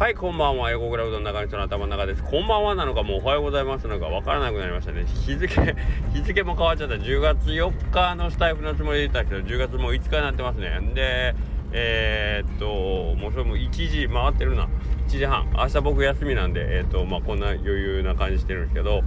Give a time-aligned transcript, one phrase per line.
[0.00, 0.70] はい、こんばんは。
[0.70, 2.24] 横倉うどん中の人の頭の中です。
[2.24, 5.04] こんばんはなのか、もうおはようございますなのか、わからなくなりましたね。
[5.04, 5.54] 日付、
[6.14, 6.94] 日付も変わっちゃった。
[6.94, 10.70] 10月4日のスタイフのつもりで言ったけど、10月もう5日になってますね。
[10.94, 11.34] で、
[11.72, 14.68] えー、っと、もうそれも1時回ってるな。
[15.06, 15.50] 1時半。
[15.54, 19.02] 明日僕休みなんで、えー、っと、まあ、こんな余裕な感じしてるんですけど、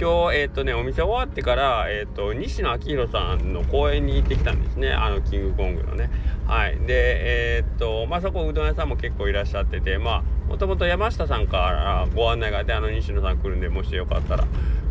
[0.00, 4.92] 今日、えー、っとね、お店終わってから、えっと、西野昭弘さんの公園に行ってきたんですね。
[4.92, 6.10] あの、キングコングのね。
[6.46, 6.78] はい。
[6.80, 14.46] で、えっと、まあ、そこうどん屋さんも結構いらっしゃってて、まあ、もともと山下さんからご案内があって、あの、西野さん来るんで、もしよかったら、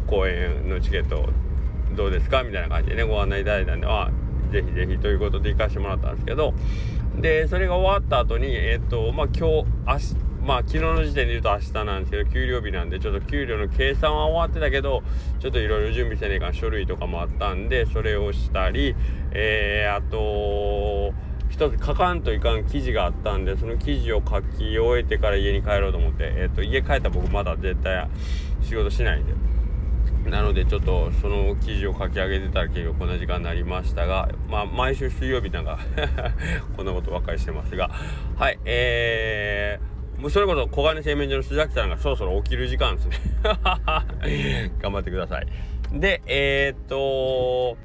[0.08, 1.30] 公園のチケット
[1.95, 4.12] どうですかみたいな感じでね、ご案内いただいたんで、あ、
[4.52, 6.54] ぜひぜひということで行かしてもらったんですけど、
[7.16, 15.04] でそれが終わった後にえっ、とまあ今日明日まあ昨日の時点で言うと明日なんですけど給料日なんでちょっと給料の計算は終わってたけど
[15.40, 18.95] ちょっといろいろ準備せねえか書類とかもあったんでそれをしたり
[19.32, 21.13] えー、あと
[21.53, 28.10] 一つ書かんといかん記事があったんでその記事を書き終えてから家に帰ろうと思って、えーと、家帰ったら僕まだ絶対
[28.63, 29.34] 仕事しないんで。
[30.32, 35.77] なのでちょっとその記事を書き上げてたら結局こんな時間になりましたがまあ毎週水曜日なんか
[36.77, 37.91] こんなことばっかりしてますが。
[38.38, 43.17] はいえー、もうそれこそ小金製麺所の須崎さんがそろそろ起きる時間ですね。
[44.82, 45.48] 頑張ってください。
[45.91, 47.77] でえー、っと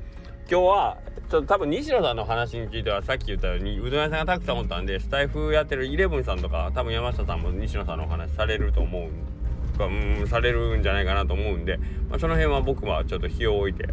[0.50, 0.96] 今日は
[1.30, 9.38] ちょっと多分西野さんの話についてはさっき言ったようにうどん屋さんがたくさんおったんでスタイフやってるイレブンさんとか多分山下さんも西野さんのお話されると思うんで
[9.78, 9.90] か、う
[10.24, 11.78] ん、されるんじゃないかなと思うんで、
[12.10, 13.88] まあ、その辺は僕はちょっと日を置いて、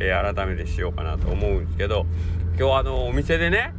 [0.00, 2.06] えー、改めてしようかなと思うんですけど
[2.58, 3.74] 今日あのお店でね、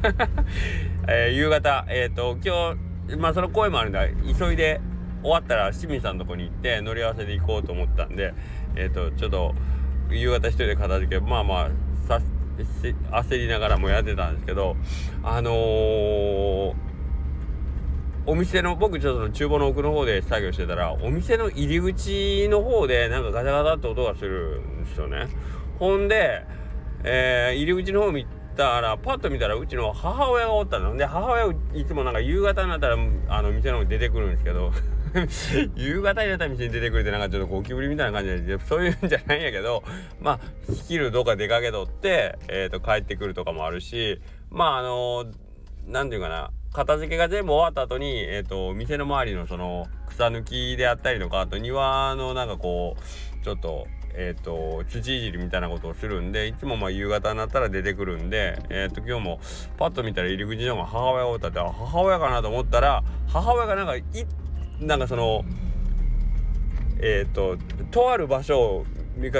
[1.08, 2.76] えー、夕方えっ、ー、と今
[3.08, 4.82] 日まあその声もあるんで急いで
[5.22, 8.34] 終わったら清水さんのとこに行って乗り合わせで行こうと思ったんで
[8.76, 9.54] えっ、とちょっと
[10.10, 11.70] 夕方一人で片付けまあまあ
[12.64, 14.76] 焦りながらもやってたんですけど
[15.22, 16.90] あのー
[18.26, 25.26] お店の僕ちょっと厨房の奥の方で作業してたらお店の入り口の方でなんかガタガタって音がするんですよね。
[25.78, 26.44] ほんで、
[27.02, 28.26] えー、入り口の方見
[28.56, 30.96] たらパッと見たらうちの母親がおったの。
[30.96, 32.96] で母親いつもなんか夕方になったら
[33.28, 34.70] あの店の方に出てくるんですけど
[35.76, 39.82] 夕方になったら店に出てくるってなんかちょっとゴキブリみたいな感じでそういうんじゃないんやけど
[40.20, 40.40] まあ
[40.88, 44.20] 昼どっか出かけとって、えーと、帰ってくるとかもあるし
[44.50, 45.26] まああの
[45.86, 59.40] 何、て言うかな片付けが全部終わった後に、えっ、ー、と、店の周りのその草抜きであったりとか、あと庭のなんかこう、ちょっと、えっ、ー、と、土いじりみたいなことをするんで、いつもまあ夕方になったら出てくるんで、えっ、ー、と、今日も
[59.78, 64.04] パッと見たら入り口の方が母親がおって、母親かなと思ったら、母親がなんか、い、
[64.80, 65.44] なんかその、
[67.02, 67.56] えっ、と、
[67.90, 68.86] とある場所を、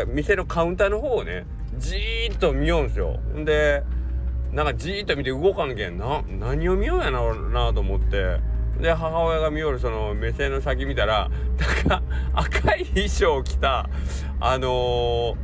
[0.08, 1.46] 店のカウンターの方をね、
[1.78, 3.18] じーっと見ようんですよ。
[3.44, 3.82] で、
[4.52, 8.40] なんかじーっと見て動かんけんな何を見ようやなと思って
[8.80, 11.30] で母親が見よるその目線の先見たら
[11.84, 12.02] なんか
[12.32, 13.88] 赤い衣装を着た
[14.40, 15.36] あのー、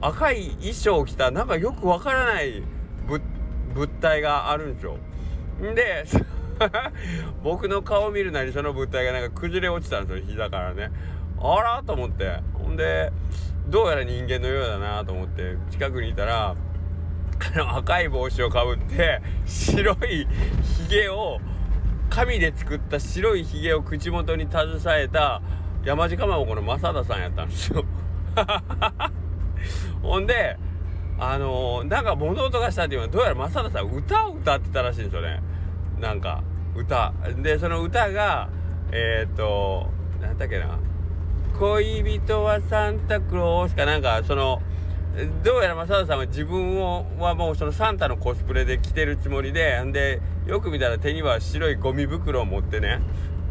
[0.00, 2.62] 赤い衣装を着たなんかよくわからない
[3.08, 4.98] 物体があるんですよ。
[5.74, 6.04] で
[7.42, 10.90] 僕の顔見るなりその物体がなんか崩れ落ちたんですよ膝からね。
[11.40, 12.40] あらと思って。
[12.54, 13.12] ほんで
[13.68, 20.26] どうやら人間のようだなと思って近くにいたらあの赤い帽子をかぶって白い
[20.62, 21.40] ひげを
[22.10, 25.42] 紙で作った白いひげを口元に携えた
[25.84, 27.84] 山地かまぼこの正田さんやったんですよ。
[30.02, 30.56] ほんで
[31.18, 35.40] あのー、なんか物音がしたっていうのはどうやら正田さん歌を歌ってたらしいんですよね。
[36.00, 36.42] なんか
[36.74, 37.12] 歌。
[37.42, 38.48] でその歌が
[38.92, 39.88] えっ、ー、と
[40.20, 40.78] 何だっけな。
[41.58, 44.60] 恋人はサンタクロースかなんかその
[45.44, 53.00] どうやら正田さんは自分をはもうそのサンタのコスプレで着てるつもりででよく見たら手には白いゴミ袋を持ってね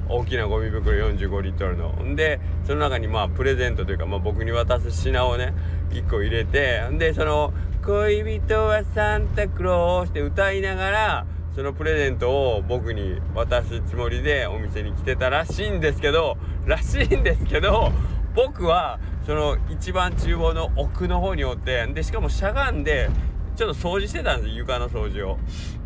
[0.10, 2.16] 大きなゴミ袋45リットルの。
[2.16, 5.54] でその中にまあプレゼントというか、まあ、僕に渡す品をね
[5.92, 7.54] 1個入れてでその
[7.86, 17.92] 「恋人はサンタクロース」って歌いながらそのプレゼントを僕に渡すつもりでお店に来てたらしいんですけどらしいんですけど
[18.36, 23.10] 僕はその一番厨房の奥の方におってでしかもしゃがんで
[23.56, 25.38] ちょっと掃除してたんです床の掃除を。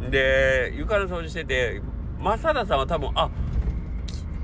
[0.09, 1.81] で床の掃除してて
[2.19, 3.29] 正田さんは多分あ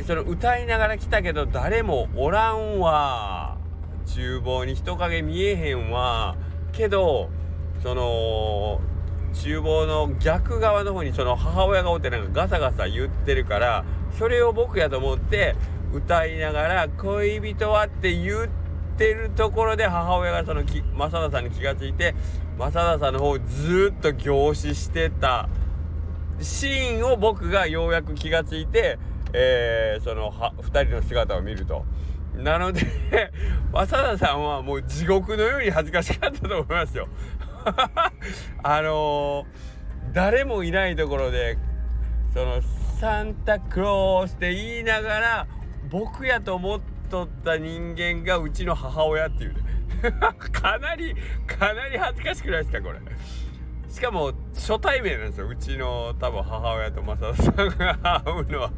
[0.06, 3.58] その歌いながら来たけど誰もおらんわ
[4.06, 6.36] 厨房に人影見えへんわ
[6.74, 7.30] けど
[7.82, 8.82] その
[9.34, 13.84] 厨房の逆側の方にその母親がおってなんかガサガサ言ってるから
[14.18, 15.56] それを僕やと思って
[15.94, 18.48] 歌いながら「恋人は」って言っ
[18.98, 22.16] てるところで母親がその正田さんに気がついて
[22.58, 25.50] 正田さんの方をずっと凝視してた
[26.42, 28.98] シーンを僕がようやく気がついて、
[29.34, 31.86] えー、そのは2人の姿を見ると。
[32.36, 32.82] なので
[33.74, 37.08] 浅田さんはもう地獄のように恥ずかしかったと思いますよ。
[38.64, 41.58] あのー、誰もいないところで
[42.34, 42.62] その
[43.00, 45.48] サンタクロースって言いながら
[45.90, 49.62] 僕やと思っとった人間がうちの母親っていうね。
[50.52, 51.16] かなり
[51.46, 53.00] かなり恥ずかしくないですかこれ。
[53.90, 58.72] しかも初対面なんですようちの多分母親と正田さんが会うのは。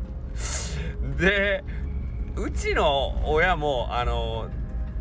[1.18, 1.64] で
[2.36, 4.50] うちの親もあの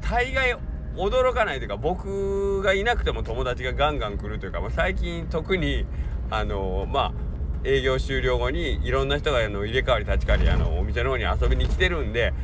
[0.00, 0.56] 大概
[0.96, 5.86] 驚かないというか僕がいなくても友達がガンガン来るというか、まあ、最近特に
[6.30, 7.12] あのまあ
[7.64, 12.34] 営業終了後にいろんな人があの入れ替わり立ち替わりあのお店の方に遊びに来てるんで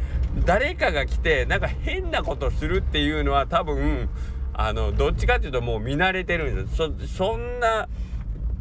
[0.45, 4.09] 誰かが来てなんか変なことするっていうのは多分
[4.55, 7.89] あのどっちかっていうともう見慣れてるんですそそんな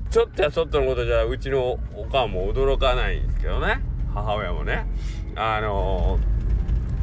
[0.10, 3.80] ちょっとやそっとのことじゃうちのおかんも驚かないんですけどね。
[4.12, 4.88] 母親もね。
[5.36, 6.18] あの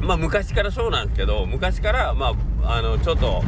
[0.00, 3.42] まあ昔からそうなんですけど昔からまああのちょっと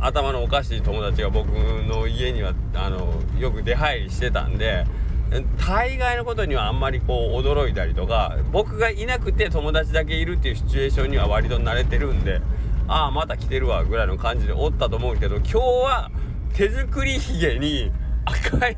[0.00, 4.84] 頭のおかしい友達が僕の家にはあのよく出入りしてたんで
[5.58, 12.40] 大概のことにはあんまりこう驚いたりとか僕がいなくて友達だけいるっていうシチュエーションには割と慣れてるんで
[12.86, 16.10] ああまた来てるわぐらいの感じでおったと思うけど今日は
[16.54, 17.92] 手作りひげに
[18.24, 18.76] 赤い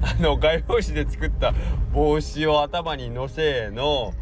[0.00, 1.52] あの画用紙で作った
[1.92, 4.12] 帽子を頭にのせの。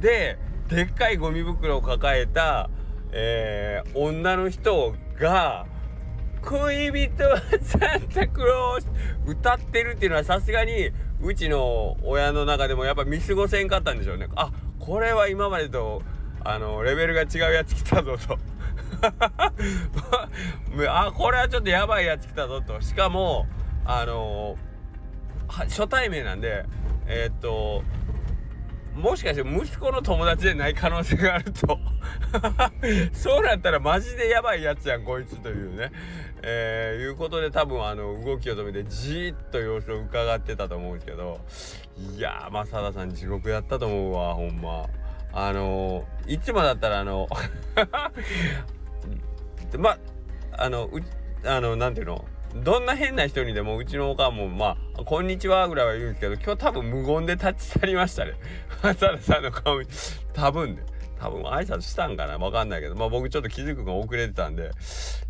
[0.00, 2.70] ででっかいゴミ袋を抱えた、
[3.12, 5.66] えー、女の人が
[6.42, 8.88] 恋人はサンタクロース
[9.26, 10.90] 歌ってるっていうのはさすがに
[11.20, 14.28] うちの親の中でもやっぱ見過ごせんかったんでしょうね。
[14.36, 16.02] あこれは今までと
[16.42, 18.38] あのレベルが違うやつ来たぞと。
[20.88, 22.80] あこれはちょっとやばいやつ来たぞと。
[22.80, 23.46] しかも
[23.84, 24.56] あの
[25.48, 26.64] 初対面なんで
[27.06, 27.82] えー、っと
[28.94, 31.78] もしかして息子の友達でない可能性があると。
[33.12, 35.92] そうなったらマジでやばいやつやんこいつというね。
[36.42, 41.40] えー、いうことで多分あの動きを止めてじーっと様子を伺ってたと思うんですけど。
[42.16, 44.86] いやー正田さん地獄やったと思うわほんま。
[45.32, 47.28] あのー、いつもだったらあの
[49.78, 49.96] ま
[50.52, 51.00] あのう
[51.44, 52.24] あのなんていうの？
[52.54, 58.32] どんな変な人にでもうちのおかんもまあ「こんにちは」ぐらいは言うんですけど今日多分無言で立ち去りましたね。
[58.82, 59.80] 正田さんの顔
[60.32, 60.82] 多分ね。
[61.20, 62.38] 多分挨拶したんかな。
[62.38, 62.96] わかんないけど。
[62.96, 64.70] まあ僕ちょっと気づくのが遅れてたんで。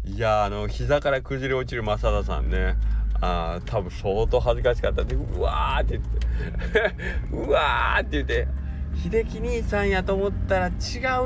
[0.05, 2.77] いやあの膝から崩れ落ちる正田さんね。
[3.21, 6.95] あ多分相当恥ずかしかったんでうわーって言って。
[7.37, 8.49] うわーって言って。
[8.95, 10.71] 秀樹兄さんやと思ったら違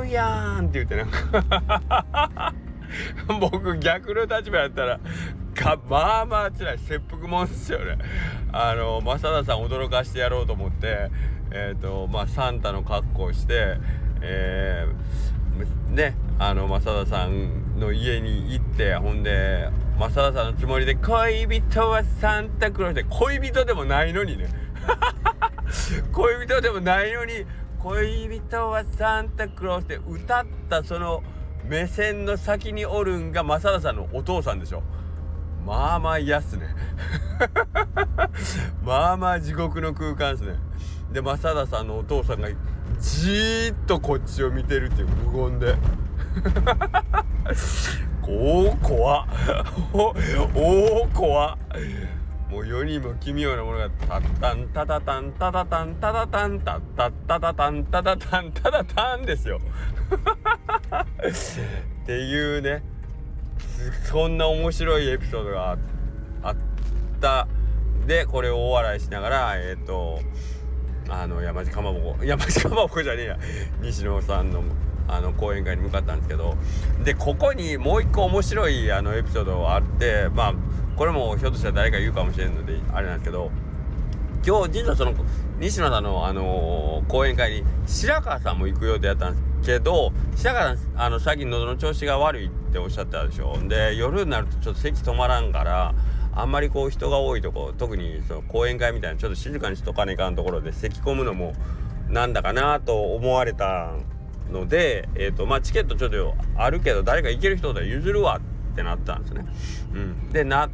[0.00, 2.54] うやんって言ってなんか。
[3.40, 5.00] 僕逆の立場やったら
[5.54, 6.78] かまあまあつらい。
[6.78, 7.98] 切腹もんですよね。
[8.52, 11.10] あの正田さん驚かしてやろうと思って
[11.50, 13.78] えっ、ー、とまあサンタの格好をして
[14.20, 19.68] えー、ねあの正田さんの家に行ってほんで
[19.98, 24.48] 正田さんのつもりで「恋人はサンタクロース」で恋人でもないのにね
[26.12, 27.44] 恋人でもないのに
[27.78, 31.22] 「恋人はサンタクロース」って歌ったその
[31.64, 34.82] 目線の先におるんが正田さんのお父さんでしょ。
[35.64, 36.68] まあまあ嫌っすね。
[38.84, 40.56] まあまあ地獄の空間っすね。
[41.12, 42.48] で正田さんのお父さんが
[42.98, 45.76] じーっとこっちを見てるっていう無言で。
[48.26, 49.26] おお怖っ。
[49.94, 50.14] お
[51.02, 51.58] お怖っ。
[52.50, 59.60] もう世にも奇妙なものがタッタンタタタンタタタンタタタンタッタッタタタンタタタンタタタンですよ。
[62.02, 62.82] っていうね。
[64.04, 65.76] そんな面白いエピソードが
[66.42, 66.56] あっ
[67.20, 67.48] た。
[68.06, 70.20] でこれを大笑いしながらえっ、ー、と
[71.08, 72.16] あの山地かまぼこ。
[72.24, 73.38] 山地かまぼこじゃねえや。
[73.82, 74.62] 西野さんの
[75.06, 76.56] あの講演会に向かったんですけど。
[77.04, 80.54] でここにもう一個面白いあのエピソードがあってまあ
[80.96, 83.50] これもひょっとしたら誰か言うかもしれんのであれなんですけど。
[84.46, 85.14] 今日実はその
[85.58, 89.53] 西野さんの、あの、講演会に白川さんも行く予定やったんです。
[89.64, 95.94] けど白川さんあの最近喉の調子が悪いっておっしゃったでしょで夜になるとちょっと咳止まらんから
[96.32, 101.54] あんまりこう人が多いとこ特にその講演会みたいなちょっと静かにしとかねえかんところで咳込むのも
[102.08, 103.92] なんだかなと思われた
[104.50, 108.40] ので、えーとまあ、チケットちょっとあるけど誰か行ける人だ譲るわ
[108.72, 109.46] ってなったんですね。
[109.94, 110.70] うん、でなっ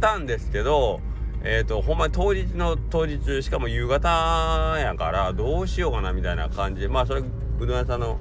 [0.00, 1.00] たんですけど
[1.42, 8.18] えーと、ほんまに当日の当日しかも夕方やからどうしようかなみたいな感じでまあそれうどん屋さんの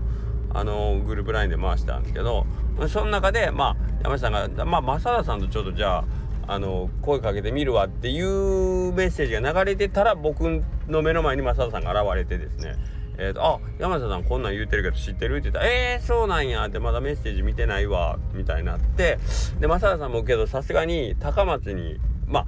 [0.52, 2.48] あのグループラインで回したんですけど
[2.88, 6.06] その中でまあ山下さんがまあ正田さんとちょっとじゃあ
[6.48, 12.76] あの声かけてみるわっていうメッセージが流れてたら僕の目の前に正田さんが現れてですね
[13.22, 19.20] えーと、あ山田さんこんなん言うてるけど知ってるって言ったら「えー、そうなんや」ってまだメッセージ見てないわみたいになって
[19.60, 22.46] で正田さんもけどさすがに高松にまあ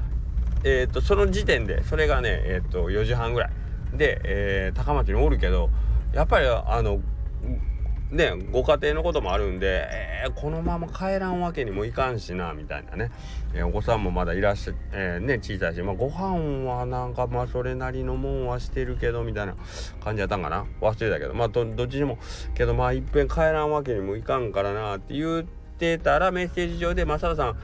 [0.63, 3.51] えっ、ー、とその時点でそれがねえっ、ー、と4時半ぐらい。
[3.93, 5.69] で、えー、高松におるけど
[6.13, 7.01] やっぱりあの
[8.09, 13.11] ねご家庭のこともあるんで、えー、このまま帰らんわけにもいかんしなみたいなね、
[13.53, 19.55] えー、お子さんもまだいらっしゃ、えー、ね小さいし、まあ、ご飯はなんかまあそれなりのもんはしてるけどみたいな
[20.03, 20.65] 感じやったんかな。
[20.81, 21.33] 忘れたけど。
[21.33, 22.17] まあどっちにも
[22.53, 25.43] けどまあいっぺん帰らんわけにもいかんからなって言っ
[25.77, 27.57] てたらメッセージ上で正田さん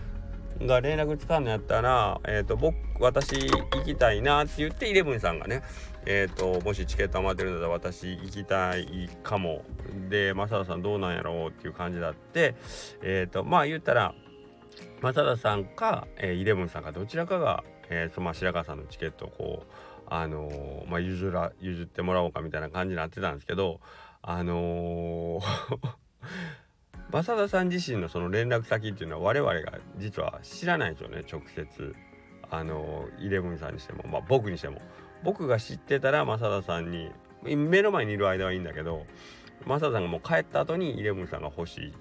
[0.61, 5.61] が連絡つかんのやったら、えーと、僕私行きたいなって言ってイレブンさんがね
[6.09, 9.65] えーと、もしチケット余ってるんだったら私行きたいかも。
[10.09, 12.55] で正田さんどうなんやろうっていう感じだって
[13.01, 14.15] え、ー、とまあ言ったら
[15.01, 19.73] 正田さんか、えー、イレブンさんかどちらかが、えーとまあ、白川さんのチケットをこう
[20.09, 23.81] あのー、まあ、譲ら譲ってもらおうかみたいな感じになってたんですけど
[24.21, 25.41] あの
[27.11, 31.95] 正田さん自身のその連絡先っていうのは我々が実は知らないんですよね直接
[32.49, 34.81] あのイレブンさんにしても、まあ、僕にしても。
[35.23, 37.11] 僕が知ってたら正田さんに
[37.43, 39.05] 目の前にいる間はいいんだけど
[39.65, 41.93] 正田さんがもう帰った後にイレブンさんが欲しい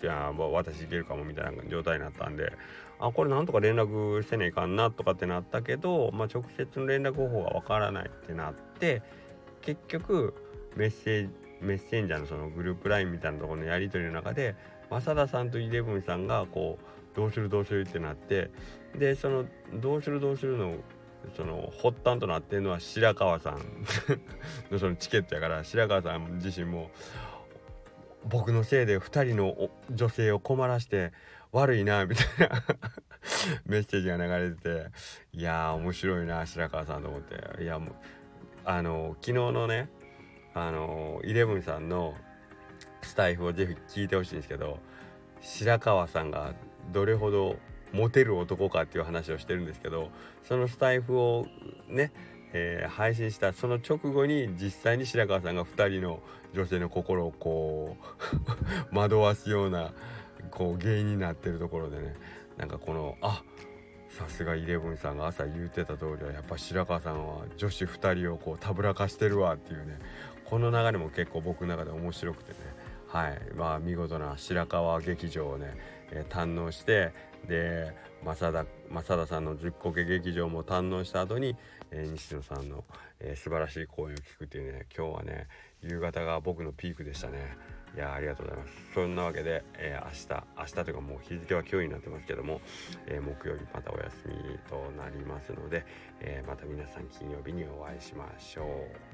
[0.00, 2.52] じゃあ私行けるかもみたいな状態になったんで
[2.98, 9.02] あこれなんとか連絡してねえかんなとかってなったけど、まあ、直接の連絡方法がわからないってなって
[9.60, 10.34] 結局
[10.76, 14.54] メッセージメッセンジャーのそのグループ LINE みたいなところのやり取りの中で
[14.90, 18.50] 正田さんとイレブンさんがこうどうするどうするってなって
[18.98, 20.74] でそのどうするどうするの
[21.36, 23.60] その発端となってるのは白川さん。
[24.70, 26.90] の そのチケットやから白川さん自身も
[28.24, 31.12] 僕のせいで2人の女性を困らして
[31.52, 32.62] 悪いなみたいな。
[33.66, 34.86] メッセージが流れてて
[35.32, 37.62] いやー面白いな白川さんと思って。
[37.62, 37.94] いやもう
[38.64, 39.88] あの昨日のね
[40.54, 42.14] あのイレブンさんの
[43.02, 44.78] スタイフをぜひ聞いてほしいんですけど
[45.40, 46.54] 白川さんが
[46.92, 47.56] どれほど
[47.92, 50.10] モテる男かっていう話をしてるんですけど
[50.46, 51.46] そのスタイフを
[51.88, 52.12] ね、
[52.52, 56.20] えー、配信したその直後に実際に白川さんが2人の
[56.54, 57.96] 女性の心をこ
[58.92, 59.92] う惑わすような
[60.50, 62.14] こう原因になってるところでね
[62.56, 63.42] なんかこのあ
[64.08, 69.98] さすがイレブンさんが朝言ってた通りはやっぱ白川さんは女子2人をこうたぶらかしてるわっていうね
[70.52, 72.58] この流れも結構僕の中で面白くてね。
[73.08, 73.40] はい。
[73.56, 75.74] まあ見事な白川劇場をね、
[76.10, 77.14] えー、堪能して
[77.48, 81.56] で正田正田さんの十個家劇場も堪能した後に、
[81.90, 82.84] えー、西野さんの、
[83.18, 85.48] えー、素晴らしい公演を聞くっていうね今日はね
[85.80, 87.56] 夕方が僕のピークでしたね。
[87.96, 88.72] いやありがとうございます。
[88.92, 92.60] そんなわけで、えー、明日明日というかもう日付は今日になってますけども、
[93.06, 94.34] えー、木曜日またお休み
[94.68, 95.86] となりますので、
[96.20, 98.66] え、また皆さん金曜日にお会いしましょ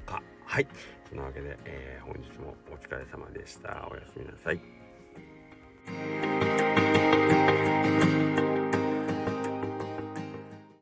[0.03, 0.21] うか。
[0.49, 0.67] はい。
[1.11, 3.87] そんなわけで、えー、本日もお疲れ様でした。
[3.93, 6.28] おやすみなさい。